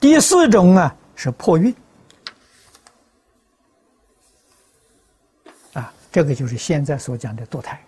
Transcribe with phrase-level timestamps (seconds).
[0.00, 1.74] 第四种啊是破运，
[5.72, 7.82] 啊，这个就是现在所讲的堕胎。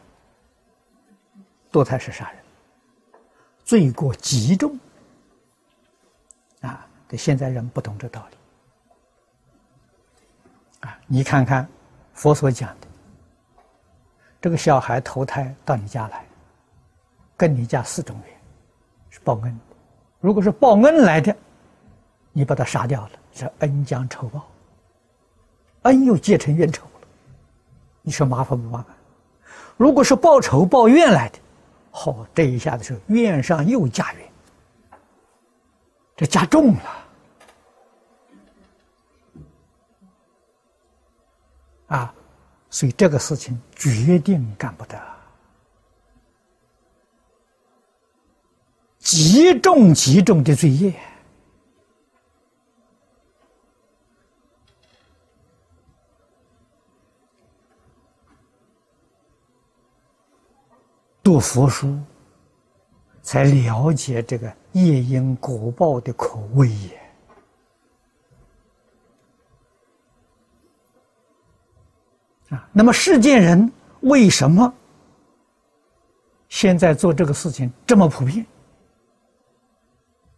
[1.71, 2.43] 堕胎是杀人，
[3.65, 4.77] 罪过极重，
[6.63, 8.37] 啊，这现在人不懂这道理，
[10.89, 11.69] 啊，你看看
[12.13, 12.89] 佛所讲的，
[14.41, 16.27] 这个小孩投胎到你家来，
[17.37, 18.37] 跟你家四种缘，
[19.11, 19.61] 是报恩，
[20.19, 21.37] 如果是报恩来的。
[22.33, 24.49] 你把他杀掉了，是恩将仇报，
[25.83, 26.91] 恩又结成冤仇了。
[28.03, 28.97] 你说麻烦不麻烦？
[29.77, 31.39] 如果是报仇报怨来的，
[31.91, 34.29] 好，这一下子是怨上又加怨，
[36.17, 36.83] 这加重了。
[41.89, 42.15] 啊，
[42.71, 44.97] 所以这个事情决定干不得，
[48.99, 50.95] 极重极重的罪业。
[61.31, 61.97] 读佛书，
[63.23, 67.01] 才了解这个业因果报的可畏也。
[72.49, 74.75] 啊，那么世间人为什么
[76.49, 78.45] 现在做这个事情这么普遍？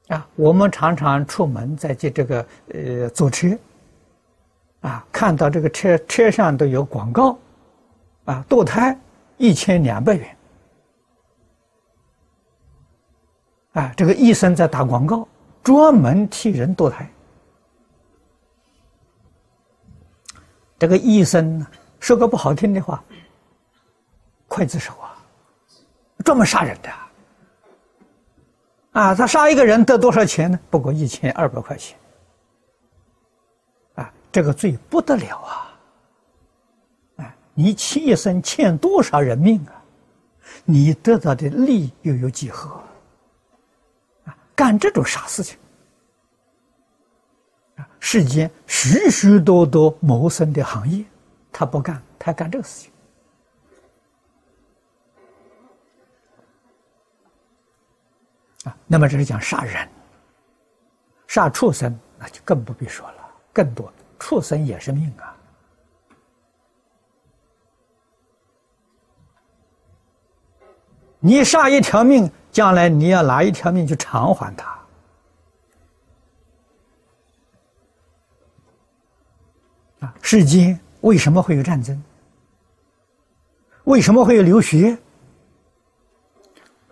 [0.09, 3.59] 啊，我们常常出门在这这个呃坐车，
[4.83, 7.39] 啊，看到这个车车上都有广告，
[8.27, 8.95] 啊，堕胎
[9.39, 10.37] 一千两百元。
[13.73, 15.27] 啊，这个医生在打广告，
[15.63, 17.11] 专门替人堕胎。
[20.79, 21.67] 这个医生呢，
[21.99, 23.03] 说个不好听的话，
[24.49, 25.17] 刽子手啊，
[26.25, 26.91] 专门杀人的。
[29.01, 30.61] 啊，他杀一个人得多少钱呢？
[30.69, 31.97] 不过一千二百块钱。
[33.95, 35.73] 啊，这个罪不得了啊！
[37.17, 39.73] 啊，你欠一生欠多少人命啊？
[40.67, 42.79] 你得到的利又有几何？
[44.55, 45.59] 干这种傻事情！
[47.99, 51.05] 世间许许多多谋生的行业，
[51.53, 52.93] 他不干，他干这个事情
[58.65, 58.77] 啊。
[58.87, 59.89] 那么这是讲杀人，
[61.29, 63.35] 杀畜生，那就更不必说了。
[63.53, 65.37] 更多畜生也是命啊！
[71.21, 72.31] 你杀一条命。
[72.53, 74.79] 将来你要拿一条命去偿还他
[80.01, 80.15] 啊！
[80.21, 82.01] 世间为什么会有战争？
[83.85, 84.99] 为什么会有流血？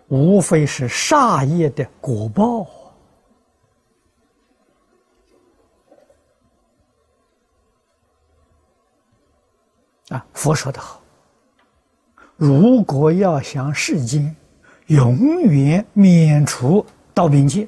[0.07, 2.67] 无非是杀业的果报
[10.09, 10.25] 啊！
[10.33, 11.01] 佛说的好，
[12.35, 14.35] 如果要想世间。
[14.91, 17.65] 永远免除刀兵劫，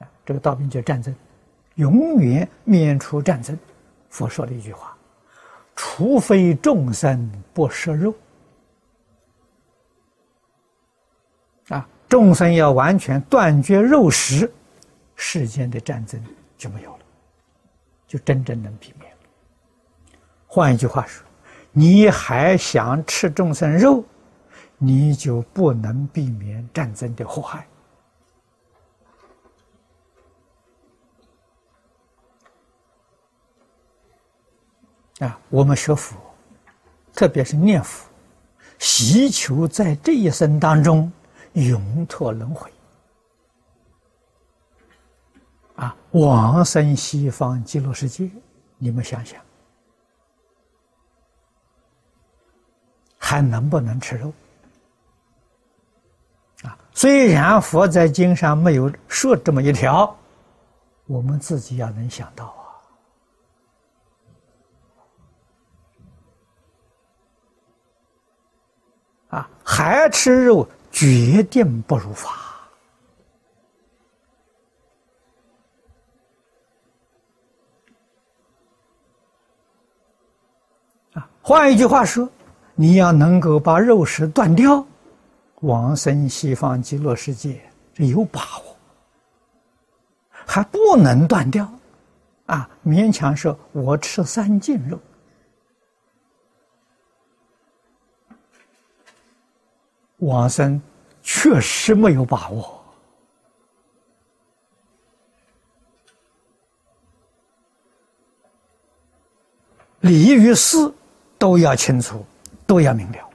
[0.00, 1.14] 啊，这个刀兵劫战争，
[1.76, 3.56] 永远免除战争。
[4.08, 4.96] 佛说了一句话
[5.76, 8.12] ：“除非众生不食肉，
[11.68, 14.52] 啊，众生要完全断绝肉食，
[15.14, 16.20] 世间的战争
[16.58, 16.98] 就没有了，
[18.08, 19.12] 就真正能避免。
[20.48, 21.24] 换一句话说，
[21.70, 24.04] 你还想吃众生肉？”
[24.78, 27.66] 你就不能避免战争的祸害
[35.20, 35.40] 啊！
[35.48, 36.14] 我们学佛，
[37.14, 38.06] 特别是念佛，
[38.78, 41.10] 祈求在这一生当中
[41.54, 42.70] 永脱轮回
[45.76, 48.30] 啊，往生西方极乐世界。
[48.76, 49.42] 你们想想，
[53.16, 54.30] 还能不能吃肉？
[56.96, 60.16] 虽然佛在经上没有说这么一条，
[61.04, 62.46] 我们自己要能想到
[69.28, 69.36] 啊！
[69.36, 72.30] 啊，还吃肉，决定不如法。
[81.12, 82.26] 啊，换一句话说，
[82.74, 84.82] 你要能够把肉食断掉。
[85.66, 87.60] 往生西方极乐世界，
[87.92, 88.76] 这有把握，
[90.30, 91.68] 还不能断掉，
[92.46, 94.96] 啊，勉强说我吃三斤肉，
[100.18, 100.80] 往生
[101.20, 102.80] 确实没有把握。
[109.98, 110.94] 理与事
[111.36, 112.24] 都要清楚，
[112.68, 113.25] 都要明了。